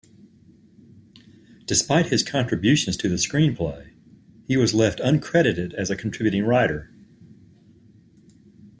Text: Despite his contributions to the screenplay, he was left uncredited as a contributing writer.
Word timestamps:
Despite 1.67 2.07
his 2.07 2.23
contributions 2.23 2.97
to 2.97 3.07
the 3.07 3.17
screenplay, 3.17 3.91
he 4.47 4.57
was 4.57 4.73
left 4.73 4.97
uncredited 4.97 5.75
as 5.75 5.91
a 5.91 5.95
contributing 5.95 6.43
writer. 6.43 6.89